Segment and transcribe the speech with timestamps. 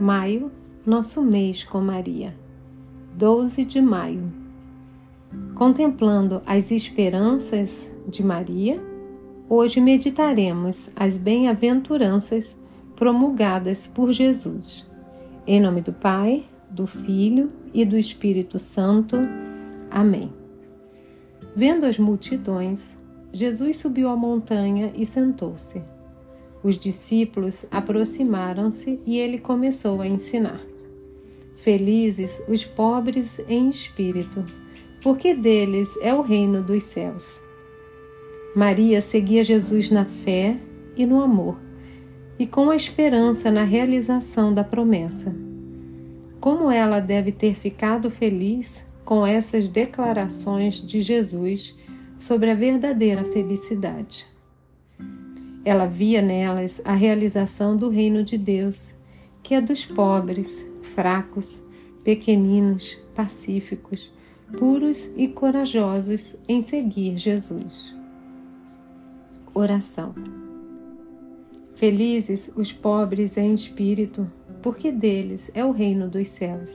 [0.00, 0.52] Maio,
[0.86, 2.32] nosso mês com Maria.
[3.16, 4.32] 12 de maio.
[5.56, 8.80] Contemplando as esperanças de Maria,
[9.48, 12.56] hoje meditaremos as bem-aventuranças
[12.94, 14.86] promulgadas por Jesus.
[15.44, 19.16] Em nome do Pai, do Filho e do Espírito Santo.
[19.90, 20.32] Amém.
[21.56, 22.96] Vendo as multidões,
[23.32, 25.82] Jesus subiu a montanha e sentou-se.
[26.62, 30.60] Os discípulos aproximaram-se e ele começou a ensinar.
[31.56, 34.44] Felizes os pobres em espírito,
[35.02, 37.40] porque deles é o reino dos céus.
[38.54, 40.56] Maria seguia Jesus na fé
[40.96, 41.58] e no amor,
[42.38, 45.34] e com a esperança na realização da promessa.
[46.40, 51.76] Como ela deve ter ficado feliz com essas declarações de Jesus
[52.16, 54.26] sobre a verdadeira felicidade.
[55.64, 58.94] Ela via nelas a realização do reino de Deus,
[59.42, 61.62] que é dos pobres, fracos,
[62.04, 64.12] pequeninos, pacíficos,
[64.58, 67.94] puros e corajosos em seguir Jesus.
[69.52, 70.14] Oração.
[71.74, 74.30] Felizes os pobres em espírito,
[74.62, 76.70] porque deles é o reino dos céus.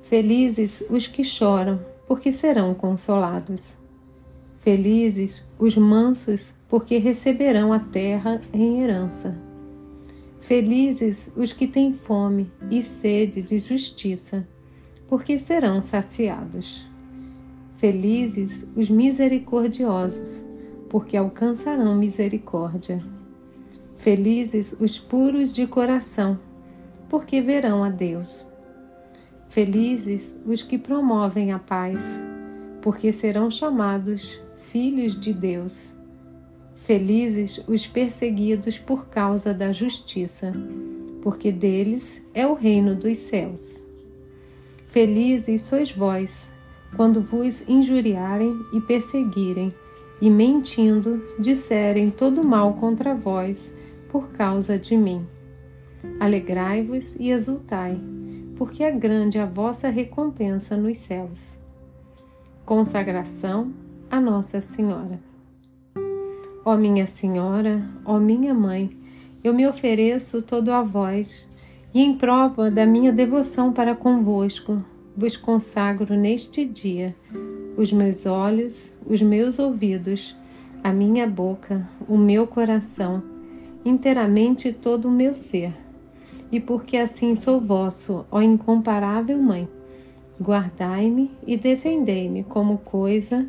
[0.00, 3.76] Felizes os que choram, porque serão consolados.
[4.66, 9.38] Felizes os mansos, porque receberão a terra em herança.
[10.40, 14.44] Felizes os que têm fome e sede de justiça,
[15.06, 16.84] porque serão saciados.
[17.74, 20.44] Felizes os misericordiosos,
[20.90, 23.00] porque alcançarão misericórdia.
[23.96, 26.40] Felizes os puros de coração,
[27.08, 28.44] porque verão a Deus.
[29.48, 32.00] Felizes os que promovem a paz,
[32.82, 35.92] porque serão chamados filhos de Deus.
[36.74, 40.52] Felizes os perseguidos por causa da justiça,
[41.22, 43.82] porque deles é o reino dos céus.
[44.88, 46.48] Felizes sois vós,
[46.94, 49.74] quando vos injuriarem e perseguirem,
[50.20, 53.74] e mentindo disserem todo mal contra vós
[54.10, 55.26] por causa de mim.
[56.18, 57.98] Alegrai-vos e exultai,
[58.56, 61.58] porque é grande a vossa recompensa nos céus.
[62.64, 65.20] Consagração a Nossa Senhora.
[66.64, 68.96] Ó minha Senhora, ó minha Mãe,
[69.42, 71.48] eu me ofereço todo a vós
[71.92, 74.82] e em prova da minha devoção para convosco,
[75.16, 77.14] vos consagro neste dia
[77.76, 80.34] os meus olhos, os meus ouvidos,
[80.82, 83.22] a minha boca, o meu coração,
[83.84, 85.74] inteiramente todo o meu ser.
[86.50, 89.68] E porque assim sou vosso, ó incomparável Mãe,
[90.40, 93.48] guardai-me e defendei-me como coisa